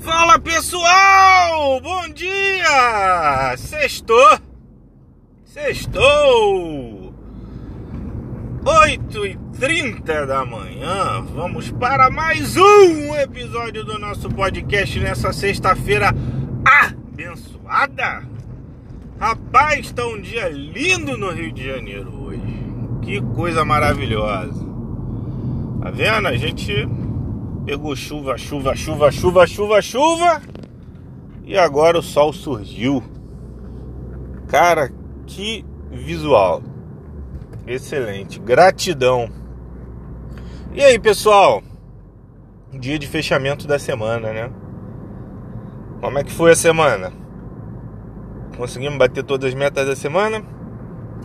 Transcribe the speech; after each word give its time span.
Fala 0.00 0.38
pessoal, 0.38 1.78
bom 1.82 2.08
dia! 2.08 3.54
Sextou! 3.58 4.38
Sextou! 5.44 7.14
8 8.64 9.26
e 9.26 9.36
30 9.58 10.26
da 10.26 10.44
manhã, 10.46 11.20
vamos 11.34 11.70
para 11.70 12.08
mais 12.10 12.56
um 12.56 13.14
episódio 13.14 13.84
do 13.84 13.98
nosso 13.98 14.30
podcast 14.30 14.98
nessa 14.98 15.34
sexta-feira 15.34 16.14
abençoada! 16.64 18.22
Rapaz, 19.18 19.80
está 19.80 20.06
um 20.06 20.18
dia 20.18 20.48
lindo 20.48 21.18
no 21.18 21.30
Rio 21.30 21.52
de 21.52 21.66
Janeiro 21.66 22.10
hoje. 22.24 22.40
Que 23.02 23.20
coisa 23.34 23.66
maravilhosa. 23.66 24.64
Tá 25.82 25.90
vendo? 25.90 26.26
A 26.26 26.36
gente 26.38 26.88
pegou 27.64 27.94
chuva, 27.94 28.36
chuva, 28.36 28.74
chuva, 28.74 29.10
chuva, 29.10 29.46
chuva, 29.46 29.82
chuva. 29.82 30.42
E 31.44 31.56
agora 31.58 31.98
o 31.98 32.02
sol 32.02 32.32
surgiu. 32.32 33.02
Cara, 34.48 34.90
que 35.26 35.64
visual. 35.90 36.62
Excelente. 37.66 38.38
Gratidão. 38.40 39.30
E 40.72 40.82
aí, 40.82 40.98
pessoal? 40.98 41.62
Dia 42.72 42.98
de 42.98 43.06
fechamento 43.06 43.66
da 43.66 43.78
semana, 43.78 44.32
né? 44.32 44.50
Como 46.00 46.18
é 46.18 46.24
que 46.24 46.32
foi 46.32 46.52
a 46.52 46.56
semana? 46.56 47.12
Conseguimos 48.56 48.98
bater 48.98 49.24
todas 49.24 49.48
as 49.48 49.54
metas 49.54 49.86
da 49.86 49.96
semana? 49.96 50.42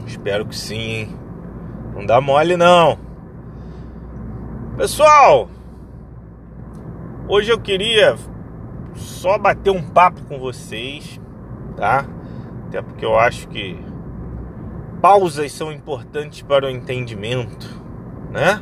Espero 0.06 0.46
que 0.46 0.56
sim, 0.56 0.76
hein? 0.76 1.20
Não 1.94 2.06
dá 2.06 2.20
mole 2.20 2.58
não. 2.58 2.98
Pessoal, 4.78 5.50
hoje 7.28 7.52
eu 7.52 7.60
queria 7.60 8.16
só 8.96 9.38
bater 9.38 9.72
um 9.72 9.82
papo 9.82 10.22
com 10.24 10.40
vocês, 10.40 11.20
tá? 11.76 12.06
Até 12.68 12.82
porque 12.82 13.06
eu 13.06 13.18
acho 13.18 13.48
que 13.48 13.78
pausas 15.02 15.52
são 15.52 15.72
importantes 15.72 16.42
para 16.42 16.66
o 16.66 16.70
entendimento, 16.70 17.70
né? 18.32 18.62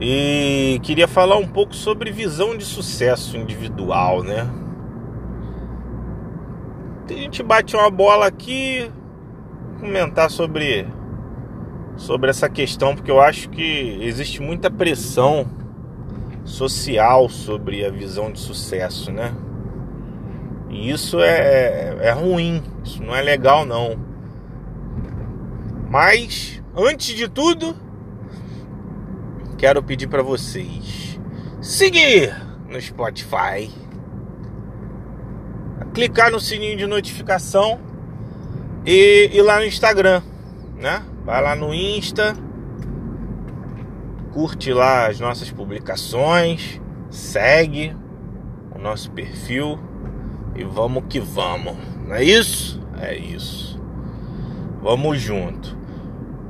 E 0.00 0.80
queria 0.82 1.06
falar 1.06 1.36
um 1.36 1.46
pouco 1.46 1.74
sobre 1.74 2.10
visão 2.10 2.56
de 2.56 2.64
sucesso 2.64 3.36
individual, 3.36 4.22
né? 4.22 4.50
A 7.08 7.12
gente 7.12 7.42
bate 7.42 7.76
uma 7.76 7.90
bola 7.90 8.26
aqui, 8.26 8.90
comentar 9.78 10.30
sobre 10.30 10.86
sobre 11.96 12.28
essa 12.28 12.48
questão, 12.48 12.94
porque 12.94 13.10
eu 13.10 13.20
acho 13.20 13.48
que 13.50 13.98
existe 14.00 14.42
muita 14.42 14.68
pressão 14.68 15.46
social 16.44 17.28
sobre 17.28 17.84
a 17.84 17.90
visão 17.90 18.30
de 18.30 18.38
sucesso, 18.38 19.10
né? 19.10 19.34
E 20.68 20.90
isso 20.90 21.20
é, 21.20 21.96
é 22.00 22.10
ruim, 22.10 22.62
isso 22.84 23.02
não 23.02 23.14
é 23.14 23.22
legal 23.22 23.64
não. 23.64 23.98
Mas, 25.88 26.62
antes 26.76 27.14
de 27.14 27.28
tudo, 27.28 27.76
quero 29.56 29.82
pedir 29.82 30.08
para 30.08 30.22
vocês 30.22 31.18
seguir 31.60 32.36
no 32.68 32.80
Spotify, 32.80 33.70
clicar 35.94 36.30
no 36.30 36.40
sininho 36.40 36.76
de 36.76 36.86
notificação 36.86 37.80
e 38.84 39.30
ir 39.32 39.42
lá 39.42 39.58
no 39.58 39.64
Instagram, 39.64 40.22
né? 40.76 41.02
Vai 41.24 41.40
lá 41.40 41.54
no 41.54 41.72
Insta, 41.72 42.36
curte 44.34 44.72
lá 44.72 45.06
as 45.06 45.20
nossas 45.20 45.48
publicações, 45.52 46.80
segue 47.08 47.96
o 48.74 48.78
nosso 48.80 49.12
perfil 49.12 49.78
e 50.56 50.64
vamos 50.64 51.04
que 51.08 51.20
vamos. 51.20 51.76
Não 52.04 52.16
é 52.16 52.24
isso? 52.24 52.82
É 53.00 53.16
isso. 53.16 53.80
Vamos 54.82 55.20
junto. 55.20 55.78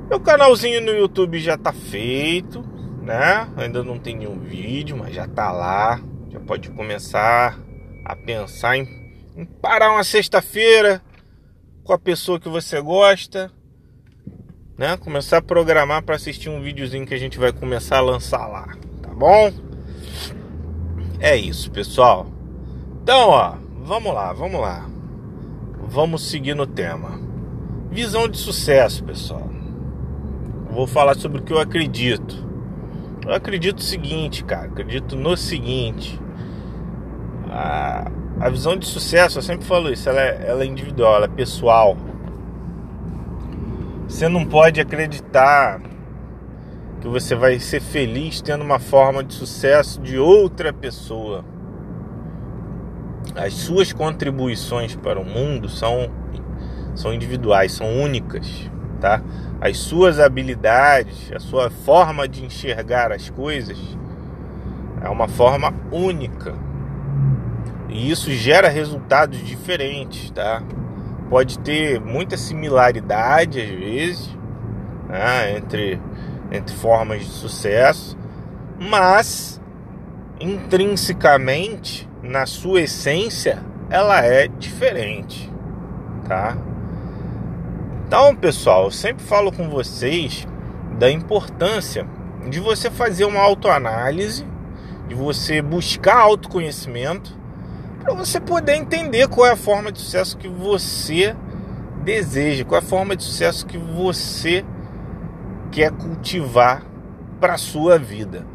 Meu 0.08 0.18
canalzinho 0.18 0.80
no 0.80 0.92
YouTube 0.92 1.38
já 1.38 1.58
tá 1.58 1.74
feito, 1.74 2.64
né? 3.02 3.48
Ainda 3.54 3.84
não 3.84 3.98
tem 3.98 4.16
nenhum 4.16 4.40
vídeo, 4.40 4.96
mas 4.96 5.14
já 5.14 5.28
tá 5.28 5.52
lá. 5.52 6.00
Já 6.30 6.40
pode 6.40 6.70
começar 6.70 7.58
a 8.02 8.16
pensar 8.16 8.78
em, 8.78 8.86
em 9.36 9.44
parar 9.44 9.92
uma 9.92 10.04
sexta-feira 10.04 11.02
com 11.84 11.92
a 11.92 11.98
pessoa 11.98 12.40
que 12.40 12.48
você 12.48 12.80
gosta 12.80 13.52
né? 14.76 14.96
Começar 14.96 15.38
a 15.38 15.42
programar 15.42 16.02
para 16.02 16.16
assistir 16.16 16.48
um 16.48 16.60
videozinho 16.60 17.06
que 17.06 17.14
a 17.14 17.18
gente 17.18 17.38
vai 17.38 17.52
começar 17.52 17.98
a 17.98 18.02
lançar 18.02 18.46
lá, 18.46 18.68
tá 19.02 19.10
bom? 19.14 19.52
É 21.20 21.36
isso, 21.36 21.70
pessoal. 21.70 22.26
Então, 23.02 23.30
ó, 23.30 23.54
vamos 23.82 24.12
lá, 24.12 24.32
vamos 24.32 24.60
lá. 24.60 24.86
Vamos 25.86 26.28
seguir 26.28 26.54
no 26.54 26.66
tema. 26.66 27.20
Visão 27.90 28.28
de 28.28 28.36
sucesso, 28.36 29.04
pessoal. 29.04 29.48
Vou 30.70 30.86
falar 30.86 31.14
sobre 31.14 31.40
o 31.40 31.42
que 31.44 31.52
eu 31.52 31.60
acredito. 31.60 32.44
Eu 33.24 33.32
acredito 33.32 33.78
o 33.78 33.82
seguinte, 33.82 34.42
cara. 34.42 34.66
Acredito 34.66 35.14
no 35.14 35.36
seguinte. 35.36 36.20
A, 37.48 38.10
a 38.40 38.50
visão 38.50 38.76
de 38.76 38.86
sucesso, 38.86 39.38
eu 39.38 39.42
sempre 39.42 39.64
falo 39.64 39.92
isso, 39.92 40.08
ela 40.08 40.20
é, 40.20 40.44
ela 40.48 40.64
é 40.64 40.66
individual, 40.66 41.14
ela 41.14 41.26
é 41.26 41.28
pessoal 41.28 41.96
você 44.14 44.28
não 44.28 44.46
pode 44.46 44.80
acreditar 44.80 45.80
que 47.00 47.08
você 47.08 47.34
vai 47.34 47.58
ser 47.58 47.80
feliz 47.80 48.40
tendo 48.40 48.62
uma 48.62 48.78
forma 48.78 49.24
de 49.24 49.34
sucesso 49.34 50.00
de 50.00 50.16
outra 50.16 50.72
pessoa. 50.72 51.44
As 53.34 53.54
suas 53.54 53.92
contribuições 53.92 54.94
para 54.94 55.18
o 55.18 55.24
mundo 55.24 55.68
são, 55.68 56.08
são 56.94 57.12
individuais, 57.12 57.72
são 57.72 57.88
únicas, 58.00 58.70
tá? 59.00 59.20
As 59.60 59.78
suas 59.78 60.20
habilidades, 60.20 61.32
a 61.34 61.40
sua 61.40 61.68
forma 61.68 62.28
de 62.28 62.44
enxergar 62.44 63.10
as 63.10 63.28
coisas 63.30 63.76
é 65.02 65.08
uma 65.08 65.26
forma 65.26 65.74
única. 65.90 66.54
E 67.88 68.12
isso 68.12 68.30
gera 68.30 68.68
resultados 68.68 69.44
diferentes, 69.44 70.30
tá? 70.30 70.62
Pode 71.34 71.58
ter 71.58 72.00
muita 72.00 72.36
similaridade 72.36 73.60
às 73.60 73.68
vezes 73.68 74.38
né, 75.08 75.56
entre, 75.56 76.00
entre 76.52 76.76
formas 76.76 77.24
de 77.24 77.30
sucesso, 77.32 78.16
mas 78.78 79.60
intrinsecamente, 80.38 82.08
na 82.22 82.46
sua 82.46 82.82
essência, 82.82 83.60
ela 83.90 84.24
é 84.24 84.46
diferente, 84.46 85.52
tá? 86.28 86.56
Então, 88.06 88.36
pessoal, 88.36 88.84
eu 88.84 88.90
sempre 88.92 89.24
falo 89.24 89.50
com 89.50 89.68
vocês 89.68 90.46
da 91.00 91.10
importância 91.10 92.06
de 92.48 92.60
você 92.60 92.92
fazer 92.92 93.24
uma 93.24 93.40
autoanálise, 93.40 94.46
de 95.08 95.16
você 95.16 95.60
buscar 95.60 96.14
autoconhecimento 96.14 97.36
para 98.04 98.12
você 98.12 98.38
poder 98.38 98.74
entender 98.74 99.26
qual 99.28 99.46
é 99.46 99.52
a 99.52 99.56
forma 99.56 99.90
de 99.90 99.98
sucesso 99.98 100.36
que 100.36 100.46
você 100.46 101.34
deseja, 102.02 102.62
qual 102.62 102.78
é 102.78 102.84
a 102.84 102.86
forma 102.86 103.16
de 103.16 103.24
sucesso 103.24 103.64
que 103.64 103.78
você 103.78 104.62
quer 105.72 105.90
cultivar 105.90 106.82
para 107.40 107.56
sua 107.56 107.98
vida. 107.98 108.46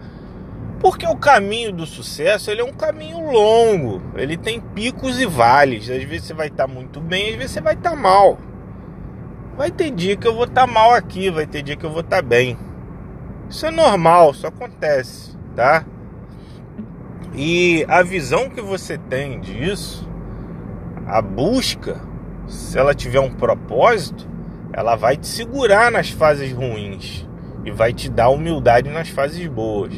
Porque 0.79 1.05
o 1.05 1.15
caminho 1.15 1.73
do 1.73 1.85
sucesso 1.87 2.51
ele 2.51 2.61
é 2.61 2.63
um 2.63 2.71
caminho 2.71 3.19
longo, 3.31 4.03
ele 4.15 4.37
tem 4.37 4.61
picos 4.61 5.19
e 5.19 5.25
vales. 5.25 5.89
Às 5.89 6.03
vezes 6.03 6.27
você 6.27 6.33
vai 6.33 6.47
estar 6.47 6.67
tá 6.67 6.73
muito 6.73 7.01
bem, 7.01 7.31
às 7.31 7.35
vezes 7.35 7.51
você 7.51 7.61
vai 7.61 7.73
estar 7.73 7.89
tá 7.89 7.95
mal. 7.95 8.37
Vai 9.57 9.71
ter 9.71 9.89
dia 9.89 10.15
que 10.15 10.27
eu 10.27 10.35
vou 10.35 10.45
estar 10.45 10.67
tá 10.67 10.71
mal 10.71 10.93
aqui, 10.93 11.31
vai 11.31 11.47
ter 11.47 11.63
dia 11.63 11.75
que 11.75 11.85
eu 11.85 11.91
vou 11.91 12.01
estar 12.01 12.17
tá 12.17 12.21
bem. 12.21 12.55
Isso 13.49 13.65
é 13.65 13.71
normal, 13.71 14.29
isso 14.29 14.45
acontece, 14.45 15.35
tá? 15.55 15.83
E 17.33 17.85
a 17.87 18.01
visão 18.01 18.49
que 18.49 18.61
você 18.61 18.97
tem 18.97 19.39
disso, 19.39 20.09
a 21.05 21.21
busca, 21.21 22.01
se 22.47 22.77
ela 22.77 22.93
tiver 22.93 23.19
um 23.19 23.31
propósito, 23.31 24.27
ela 24.73 24.95
vai 24.95 25.15
te 25.15 25.27
segurar 25.27 25.91
nas 25.91 26.09
fases 26.09 26.51
ruins 26.51 27.27
e 27.65 27.71
vai 27.71 27.93
te 27.93 28.09
dar 28.09 28.29
humildade 28.29 28.89
nas 28.89 29.09
fases 29.09 29.45
boas. 29.47 29.93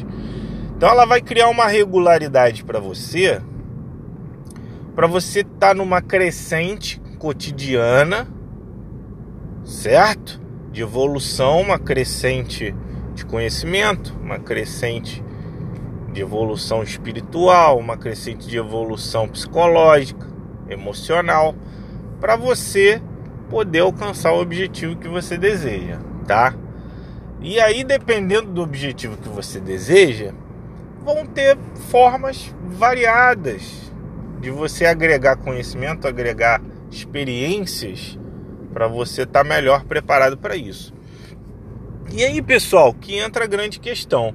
Então 0.76 0.90
ela 0.90 1.04
vai 1.06 1.20
criar 1.20 1.48
uma 1.48 1.66
regularidade 1.66 2.64
para 2.64 2.80
você, 2.80 3.40
para 4.94 5.06
você 5.06 5.40
estar 5.40 5.68
tá 5.68 5.74
numa 5.74 6.02
crescente 6.02 7.00
cotidiana, 7.18 8.28
certo? 9.64 10.40
De 10.70 10.82
evolução, 10.82 11.60
uma 11.60 11.78
crescente 11.78 12.74
de 13.14 13.24
conhecimento, 13.24 14.18
uma 14.20 14.38
crescente 14.38 15.22
de 16.12 16.20
evolução 16.20 16.82
espiritual, 16.82 17.78
uma 17.78 17.96
crescente 17.96 18.46
de 18.46 18.56
evolução 18.56 19.28
psicológica, 19.28 20.26
emocional, 20.68 21.54
para 22.20 22.36
você 22.36 23.00
poder 23.48 23.80
alcançar 23.80 24.32
o 24.32 24.40
objetivo 24.40 24.96
que 24.96 25.08
você 25.08 25.36
deseja, 25.36 25.98
tá? 26.26 26.54
E 27.40 27.58
aí, 27.58 27.82
dependendo 27.82 28.52
do 28.52 28.62
objetivo 28.62 29.16
que 29.16 29.28
você 29.28 29.58
deseja, 29.58 30.32
vão 31.04 31.26
ter 31.26 31.58
formas 31.90 32.54
variadas 32.70 33.90
de 34.40 34.50
você 34.50 34.86
agregar 34.86 35.36
conhecimento, 35.36 36.06
agregar 36.06 36.62
experiências 36.90 38.18
para 38.72 38.86
você 38.86 39.22
estar 39.22 39.42
tá 39.42 39.48
melhor 39.48 39.84
preparado 39.84 40.36
para 40.38 40.56
isso. 40.56 40.94
E 42.12 42.24
aí, 42.24 42.40
pessoal, 42.42 42.92
que 42.92 43.18
entra 43.18 43.44
a 43.44 43.48
grande 43.48 43.80
questão. 43.80 44.34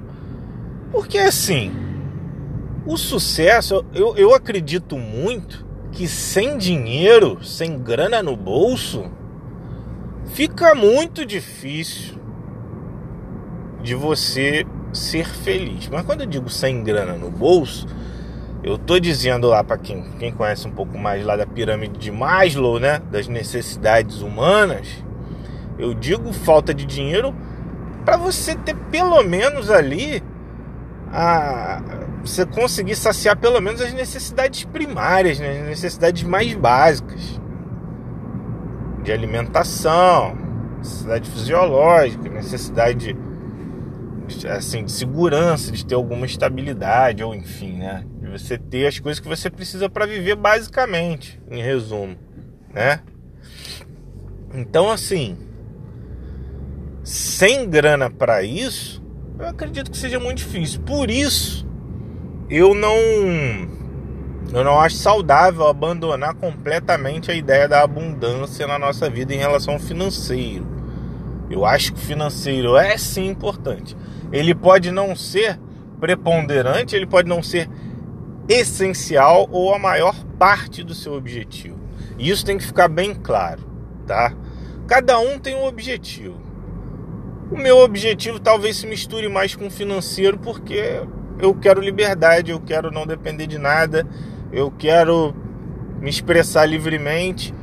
Porque 0.92 1.18
assim, 1.18 1.72
o 2.86 2.98
sucesso, 2.98 3.86
eu, 3.94 4.16
eu 4.16 4.34
acredito 4.34 4.98
muito 4.98 5.66
que 5.92 6.08
sem 6.08 6.58
dinheiro, 6.58 7.44
sem 7.44 7.80
grana 7.80 8.22
no 8.22 8.36
bolso, 8.36 9.06
fica 10.26 10.74
muito 10.74 11.26
difícil 11.26 12.18
de 13.82 13.96
você 13.96 14.66
ser 14.94 15.28
feliz. 15.28 15.90
Mas 15.90 16.06
quando 16.06 16.22
eu 16.22 16.28
digo 16.28 16.50
sem 16.50 16.84
grana 16.84 17.14
no 17.14 17.30
bolso, 17.30 17.88
eu 18.64 18.78
tô 18.78 19.00
dizendo 19.00 19.48
lá 19.48 19.64
para 19.64 19.78
quem, 19.78 20.04
quem 20.20 20.32
conhece 20.32 20.68
um 20.68 20.72
pouco 20.72 20.98
mais 20.98 21.26
lá 21.26 21.36
da 21.36 21.46
pirâmide 21.46 21.98
de 21.98 22.12
Maslow, 22.12 22.80
né, 22.80 23.02
das 23.12 23.28
necessidades 23.28 24.22
humanas, 24.22 24.88
eu 25.78 25.94
digo 25.94 26.34
falta 26.34 26.74
de 26.74 26.86
dinheiro 26.86 27.36
para 28.04 28.18
você 28.18 28.56
ter 28.56 28.76
pelo 28.92 29.22
menos 29.24 29.70
ali 29.70 30.24
a 31.20 31.82
você 32.22 32.46
conseguir 32.46 32.96
saciar 32.96 33.36
pelo 33.36 33.60
menos 33.60 33.82
as 33.82 33.92
necessidades 33.92 34.66
primárias, 34.66 35.40
né, 35.40 35.62
as 35.62 35.68
necessidades 35.68 36.22
mais 36.22 36.54
básicas 36.54 37.42
de 39.02 39.12
alimentação, 39.12 40.38
necessidade 40.78 41.28
fisiológica, 41.32 42.30
necessidade 42.30 43.18
assim, 44.48 44.86
de 44.86 44.92
segurança, 44.92 45.72
de 45.72 45.84
ter 45.84 45.96
alguma 45.96 46.28
estabilidade, 46.28 47.24
ou 47.24 47.34
enfim, 47.34 47.78
né? 47.78 48.06
De 48.22 48.28
você 48.28 48.56
ter 48.56 48.86
as 48.86 49.00
coisas 49.00 49.20
que 49.20 49.28
você 49.28 49.50
precisa 49.50 49.90
para 49.90 50.06
viver 50.06 50.36
basicamente, 50.36 51.42
em 51.50 51.64
resumo, 51.64 52.16
né? 52.72 53.02
Então, 54.54 54.92
assim, 54.92 55.36
sem 57.04 57.68
grana 57.68 58.10
para 58.10 58.44
isso, 58.44 59.02
eu 59.40 59.48
acredito 59.48 59.92
que 59.92 59.98
seja 59.98 60.20
muito 60.20 60.40
difícil. 60.40 60.82
Por 60.82 61.10
isso, 61.10 61.68
eu 62.50 62.74
não 62.74 62.96
eu 64.54 64.64
não 64.64 64.80
acho 64.80 64.96
saudável 64.96 65.68
abandonar 65.68 66.34
completamente 66.36 67.30
a 67.30 67.36
ideia 67.36 67.68
da 67.68 67.82
abundância 67.82 68.66
na 68.66 68.80
nossa 68.80 69.10
vida 69.10 69.34
em 69.34 69.38
relação 69.38 69.74
ao 69.74 69.80
financeiro. 69.80 70.66
Eu 71.50 71.66
acho 71.66 71.94
que 71.94 72.00
o 72.00 72.04
financeiro 72.04 72.78
é 72.78 72.98
sim 72.98 73.28
importante 73.28 73.96
ele 74.32 74.54
pode 74.54 74.92
não 74.92 75.16
ser 75.16 75.60
preponderante, 76.00 76.96
ele 76.96 77.06
pode 77.06 77.28
não 77.28 77.42
ser 77.42 77.70
essencial 78.48 79.48
ou 79.52 79.74
a 79.74 79.80
maior 79.80 80.16
parte 80.38 80.84
do 80.84 80.94
seu 80.94 81.14
objetivo. 81.14 81.78
E 82.18 82.30
isso 82.30 82.46
tem 82.46 82.58
que 82.58 82.66
ficar 82.66 82.88
bem 82.88 83.14
claro, 83.14 83.64
tá? 84.06 84.34
Cada 84.88 85.20
um 85.20 85.40
tem 85.40 85.56
um 85.56 85.66
objetivo. 85.66 86.47
O 87.50 87.58
meu 87.58 87.78
objetivo 87.78 88.40
talvez 88.40 88.78
se 88.78 88.88
misture 88.88 89.30
mais 89.30 89.56
com 89.56 89.68
o 89.68 89.72
financeiro 89.72 90.38
porque 90.38 91.02
eu 91.40 91.54
quero 91.56 91.80
liberdade, 91.80 92.52
eu 92.52 92.60
quero 92.60 92.92
não 92.92 93.08
depender 93.08 93.48
de 93.48 93.58
nada, 93.58 94.06
eu 94.52 94.70
quero 94.72 95.34
me 96.02 96.10
expressar 96.10 96.66
livremente, 96.66 97.54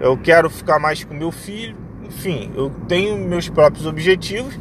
eu 0.00 0.16
quero 0.16 0.48
ficar 0.48 0.78
mais 0.78 1.04
com 1.04 1.12
meu 1.12 1.30
filho, 1.30 1.76
enfim, 2.02 2.50
eu 2.54 2.70
tenho 2.88 3.16
meus 3.16 3.48
próprios 3.48 3.86
objetivos 3.86 4.58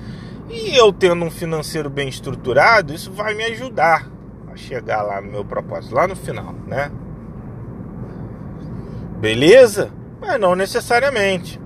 e 0.49 0.75
eu 0.75 0.91
tendo 0.91 1.23
um 1.23 1.31
financeiro 1.31 1.89
bem 1.89 2.09
estruturado, 2.09 2.93
isso 2.93 3.11
vai 3.11 3.33
me 3.33 3.43
ajudar 3.45 4.09
a 4.51 4.57
chegar 4.57 5.03
lá 5.03 5.21
no 5.21 5.31
meu 5.31 5.45
propósito, 5.45 5.95
lá 5.95 6.07
no 6.07 6.15
final, 6.15 6.53
né? 6.67 6.91
Beleza? 9.19 9.91
Mas 10.19 10.39
não 10.39 10.53
necessariamente. 10.53 11.59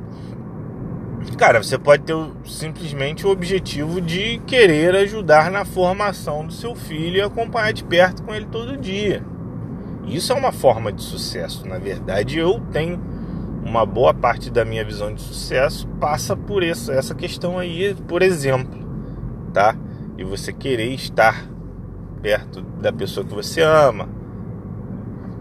Cara, 1.37 1.61
você 1.63 1.77
pode 1.77 2.03
ter 2.03 2.15
simplesmente 2.45 3.25
o 3.25 3.29
objetivo 3.29 4.01
de 4.01 4.39
querer 4.45 4.95
ajudar 4.95 5.49
na 5.49 5.63
formação 5.63 6.45
do 6.45 6.53
seu 6.53 6.75
filho 6.75 7.17
e 7.17 7.21
acompanhar 7.21 7.71
de 7.71 7.83
perto 7.83 8.23
com 8.23 8.33
ele 8.33 8.45
todo 8.45 8.77
dia. 8.77 9.23
Isso 10.05 10.33
é 10.33 10.35
uma 10.35 10.51
forma 10.51 10.91
de 10.91 11.01
sucesso. 11.01 11.67
Na 11.67 11.77
verdade, 11.77 12.39
eu 12.39 12.59
tenho 12.71 12.99
uma 13.63 13.85
boa 13.85 14.13
parte 14.13 14.49
da 14.49 14.65
minha 14.65 14.83
visão 14.83 15.13
de 15.13 15.21
sucesso 15.21 15.87
passa 15.99 16.35
por 16.35 16.63
essa, 16.63 16.93
essa 16.93 17.13
questão 17.13 17.59
aí, 17.59 17.95
por 18.07 18.21
exemplo, 18.21 18.79
tá? 19.53 19.75
E 20.17 20.23
você 20.23 20.51
querer 20.51 20.93
estar 20.93 21.45
perto 22.21 22.61
da 22.61 22.91
pessoa 22.91 23.25
que 23.25 23.33
você 23.33 23.61
ama, 23.61 24.09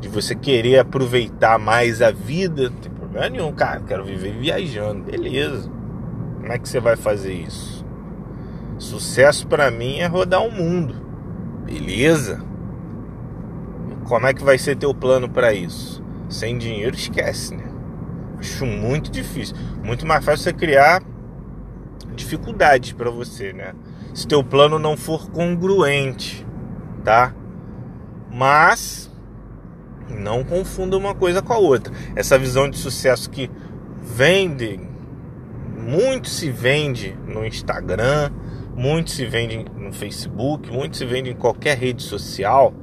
de 0.00 0.08
você 0.08 0.34
querer 0.34 0.78
aproveitar 0.78 1.58
mais 1.58 2.02
a 2.02 2.10
vida, 2.10 2.70
não 2.70 2.76
tem 2.76 2.92
problema 2.92 3.28
nenhum, 3.28 3.52
cara, 3.52 3.80
quero 3.80 4.04
viver 4.04 4.32
viajando, 4.38 5.04
beleza. 5.04 5.77
Como 6.40 6.52
é 6.52 6.58
que 6.58 6.68
você 6.68 6.80
vai 6.80 6.96
fazer 6.96 7.32
isso? 7.32 7.84
Sucesso 8.78 9.46
para 9.46 9.70
mim 9.70 9.98
é 9.98 10.06
rodar 10.06 10.42
o 10.42 10.50
mundo. 10.50 10.94
Beleza? 11.64 12.42
Como 14.04 14.26
é 14.26 14.32
que 14.32 14.42
vai 14.42 14.56
ser 14.56 14.76
teu 14.76 14.94
plano 14.94 15.28
para 15.28 15.52
isso? 15.52 16.02
Sem 16.28 16.56
dinheiro 16.56 16.94
esquece, 16.94 17.54
né? 17.54 17.68
Acho 18.38 18.64
muito 18.64 19.10
difícil. 19.10 19.56
Muito 19.82 20.06
mais 20.06 20.24
fácil 20.24 20.44
você 20.44 20.52
criar 20.52 21.02
dificuldades 22.14 22.92
para 22.92 23.10
você, 23.10 23.52
né? 23.52 23.74
Se 24.14 24.26
teu 24.26 24.42
plano 24.42 24.78
não 24.78 24.96
for 24.96 25.30
congruente, 25.30 26.46
tá? 27.04 27.34
Mas 28.32 29.10
não 30.08 30.42
confunda 30.42 30.96
uma 30.96 31.14
coisa 31.14 31.42
com 31.42 31.52
a 31.52 31.58
outra. 31.58 31.92
Essa 32.16 32.38
visão 32.38 32.70
de 32.70 32.78
sucesso 32.78 33.28
que 33.28 33.50
vende, 34.00 34.80
muito 35.88 36.28
se 36.28 36.50
vende 36.50 37.16
no 37.26 37.46
Instagram, 37.46 38.30
muito 38.76 39.10
se 39.10 39.24
vende 39.24 39.64
no 39.74 39.90
Facebook, 39.90 40.70
muito 40.70 40.98
se 40.98 41.06
vende 41.06 41.30
em 41.30 41.34
qualquer 41.34 41.78
rede 41.78 42.02
social, 42.02 42.74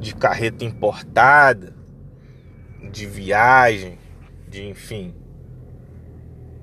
de 0.00 0.16
carreta 0.16 0.64
importada, 0.64 1.72
de 2.90 3.06
viagem, 3.06 4.00
de 4.48 4.66
enfim. 4.66 5.14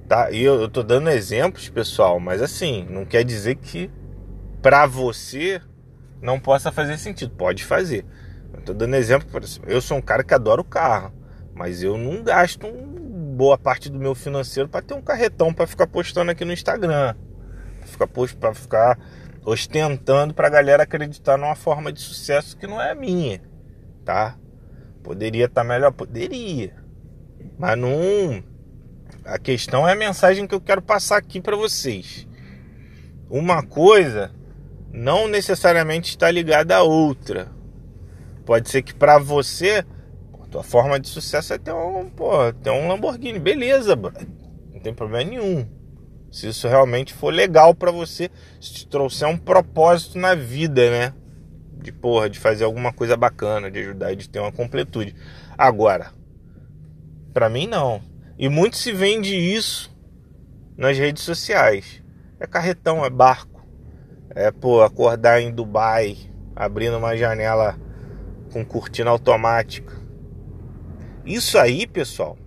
Tá? 0.09 0.29
E 0.29 0.43
eu, 0.43 0.59
eu 0.59 0.67
tô 0.67 0.83
dando 0.83 1.09
exemplos, 1.09 1.69
pessoal, 1.69 2.19
mas 2.19 2.41
assim, 2.41 2.85
não 2.89 3.05
quer 3.05 3.23
dizer 3.23 3.55
que 3.55 3.89
para 4.61 4.85
você 4.85 5.61
não 6.21 6.37
possa 6.37 6.69
fazer 6.69 6.97
sentido. 6.97 7.31
Pode 7.31 7.63
fazer. 7.63 8.05
Eu 8.53 8.61
tô 8.61 8.73
dando 8.73 8.97
exemplo, 8.97 9.29
eu 9.65 9.79
sou 9.79 9.97
um 9.97 10.01
cara 10.01 10.21
que 10.21 10.33
adora 10.33 10.59
o 10.59 10.65
carro, 10.65 11.13
mas 11.55 11.81
eu 11.81 11.97
não 11.97 12.23
gasto 12.23 12.67
um, 12.67 13.06
boa 13.37 13.57
parte 13.57 13.87
do 13.87 13.99
meu 13.99 14.15
financeiro 14.15 14.67
para 14.67 14.81
ter 14.81 14.95
um 14.95 15.01
carretão 15.01 15.53
para 15.53 15.67
ficar 15.67 15.85
postando 15.85 16.31
aqui 16.31 16.43
no 16.43 16.51
Instagram, 16.51 17.15
para 17.79 17.87
ficar 17.87 18.07
post, 18.07 18.35
para 18.35 18.53
ficar 18.55 18.99
ostentando 19.45 20.33
para 20.33 20.47
a 20.47 20.49
galera 20.49 20.83
acreditar 20.83 21.37
numa 21.37 21.55
forma 21.55 21.93
de 21.93 22.01
sucesso 22.01 22.57
que 22.57 22.65
não 22.65 22.81
é 22.81 22.95
minha, 22.95 23.39
tá? 24.03 24.35
Poderia 25.03 25.45
estar 25.45 25.61
tá 25.61 25.67
melhor, 25.67 25.91
poderia. 25.91 26.75
Mas 27.57 27.77
não. 27.77 28.43
A 29.23 29.37
questão 29.37 29.87
é 29.87 29.93
a 29.93 29.95
mensagem 29.95 30.47
que 30.47 30.55
eu 30.55 30.59
quero 30.59 30.81
passar 30.81 31.17
aqui 31.17 31.39
para 31.39 31.55
vocês. 31.55 32.27
Uma 33.29 33.61
coisa 33.61 34.31
não 34.91 35.27
necessariamente 35.27 36.09
está 36.09 36.31
ligada 36.31 36.75
à 36.75 36.81
outra. 36.81 37.51
Pode 38.45 38.69
ser 38.69 38.81
que 38.81 38.93
para 38.93 39.17
você, 39.17 39.85
tua 40.49 40.63
forma 40.63 40.99
de 40.99 41.07
sucesso 41.07 41.53
é 41.53 41.57
ter 41.57 41.73
um, 41.73 42.09
pô, 42.09 42.51
ter 42.53 42.69
um 42.69 42.87
Lamborghini, 42.87 43.39
beleza, 43.39 43.95
não 43.95 44.79
tem 44.79 44.93
problema 44.93 45.29
nenhum. 45.29 45.67
Se 46.31 46.49
isso 46.49 46.67
realmente 46.67 47.13
for 47.13 47.33
legal 47.33 47.73
para 47.73 47.91
você, 47.91 48.29
se 48.59 48.73
te 48.73 48.87
trouxer 48.87 49.27
um 49.27 49.37
propósito 49.37 50.17
na 50.17 50.35
vida, 50.35 50.89
né? 50.89 51.13
De 51.81 51.91
porra, 51.91 52.29
de 52.29 52.37
fazer 52.37 52.65
alguma 52.65 52.91
coisa 52.91 53.15
bacana, 53.15 53.71
de 53.71 53.79
ajudar, 53.79 54.15
de 54.15 54.29
ter 54.29 54.39
uma 54.39 54.51
completude. 54.51 55.15
Agora, 55.57 56.11
para 57.33 57.49
mim, 57.49 57.67
não. 57.67 58.01
E 58.37 58.49
muito 58.49 58.77
se 58.77 58.91
vende 58.91 59.35
isso 59.35 59.95
nas 60.77 60.97
redes 60.97 61.23
sociais. 61.23 62.03
É 62.39 62.45
carretão, 62.45 63.03
é 63.05 63.09
barco. 63.09 63.65
É, 64.35 64.51
pô, 64.51 64.83
acordar 64.83 65.41
em 65.41 65.51
Dubai, 65.51 66.17
abrindo 66.55 66.97
uma 66.97 67.15
janela 67.15 67.75
com 68.51 68.63
cortina 68.63 69.09
automática. 69.09 69.95
Isso 71.27 71.57
aí, 71.57 71.85
pessoal, 71.85 72.37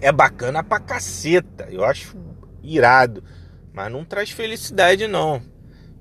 é 0.00 0.10
bacana 0.10 0.64
pra 0.64 0.80
caceta. 0.80 1.68
Eu 1.70 1.84
acho 1.84 2.16
irado. 2.62 3.22
Mas 3.74 3.92
não 3.92 4.06
traz 4.06 4.30
felicidade, 4.30 5.06
não. 5.06 5.42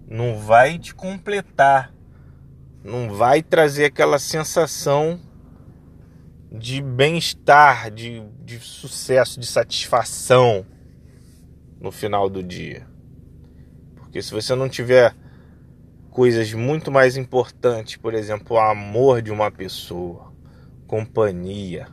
Não 0.08 0.40
vai 0.40 0.80
te 0.80 0.96
completar. 0.96 1.94
Não 2.82 3.14
vai 3.14 3.44
trazer 3.44 3.86
aquela 3.86 4.18
sensação 4.18 5.20
de 6.50 6.82
bem-estar, 6.82 7.92
de, 7.92 8.24
de 8.46 8.60
sucesso, 8.62 9.38
de 9.38 9.46
satisfação 9.46 10.66
no 11.82 11.92
final 11.92 12.30
do 12.30 12.42
dia. 12.42 12.88
Porque 13.98 14.22
se 14.22 14.32
você 14.32 14.56
não 14.56 14.70
tiver 14.70 15.14
coisas 16.10 16.54
muito 16.54 16.90
mais 16.90 17.18
importantes, 17.18 17.98
por 17.98 18.14
exemplo, 18.14 18.56
o 18.56 18.60
amor 18.60 19.22
de 19.22 19.32
uma 19.32 19.52
pessoa, 19.52 20.32
companhia, 20.88 21.88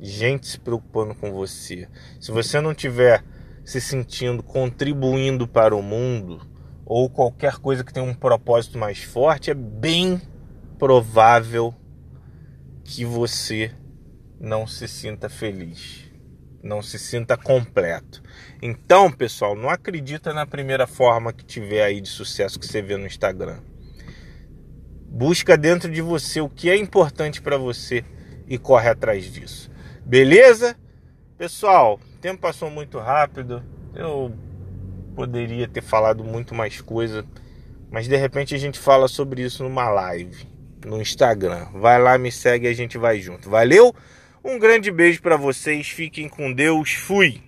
gente 0.00 0.46
se 0.46 0.58
preocupando 0.58 1.14
com 1.14 1.32
você. 1.32 1.88
Se 2.20 2.30
você 2.30 2.60
não 2.60 2.74
tiver 2.74 3.22
se 3.64 3.80
sentindo 3.80 4.42
contribuindo 4.42 5.46
para 5.46 5.76
o 5.76 5.82
mundo 5.82 6.40
ou 6.84 7.08
qualquer 7.08 7.56
coisa 7.58 7.84
que 7.84 7.92
tenha 7.92 8.04
um 8.04 8.14
propósito 8.14 8.78
mais 8.78 9.02
forte, 9.02 9.50
é 9.50 9.54
bem 9.54 10.20
provável 10.78 11.74
que 12.82 13.04
você 13.04 13.70
não 14.40 14.66
se 14.66 14.88
sinta 14.88 15.28
feliz, 15.28 16.10
não 16.62 16.82
se 16.82 16.98
sinta 16.98 17.36
completo. 17.36 18.22
Então, 18.62 19.12
pessoal, 19.12 19.54
não 19.54 19.68
acredita 19.68 20.32
na 20.32 20.46
primeira 20.46 20.86
forma 20.86 21.32
que 21.32 21.44
tiver 21.44 21.84
aí 21.84 22.00
de 22.00 22.08
sucesso 22.08 22.58
que 22.58 22.66
você 22.66 22.80
vê 22.82 22.96
no 22.96 23.06
Instagram. 23.06 23.58
Busca 25.06 25.56
dentro 25.56 25.92
de 25.92 26.00
você 26.00 26.40
o 26.40 26.48
que 26.48 26.70
é 26.70 26.76
importante 26.76 27.42
para 27.42 27.58
você 27.58 28.04
e 28.48 28.56
corre 28.58 28.88
atrás 28.88 29.30
disso. 29.30 29.70
Beleza? 30.04 30.76
Pessoal, 31.36 32.00
o 32.14 32.18
tempo 32.18 32.40
passou 32.40 32.70
muito 32.70 32.98
rápido. 32.98 33.62
Eu 33.94 34.32
poderia 35.14 35.68
ter 35.68 35.82
falado 35.82 36.24
muito 36.24 36.54
mais 36.54 36.80
coisa, 36.80 37.24
mas 37.90 38.08
de 38.08 38.16
repente 38.16 38.54
a 38.54 38.58
gente 38.58 38.78
fala 38.78 39.08
sobre 39.08 39.42
isso 39.42 39.62
numa 39.62 39.88
live 39.88 40.48
no 40.84 41.00
Instagram. 41.00 41.66
Vai 41.74 42.00
lá, 42.00 42.16
me 42.18 42.32
segue 42.32 42.66
e 42.66 42.70
a 42.70 42.74
gente 42.74 42.96
vai 42.98 43.20
junto. 43.20 43.50
Valeu? 43.50 43.94
Um 44.42 44.58
grande 44.58 44.90
beijo 44.90 45.20
para 45.20 45.36
vocês. 45.36 45.88
Fiquem 45.88 46.28
com 46.28 46.52
Deus. 46.52 46.92
Fui. 46.92 47.38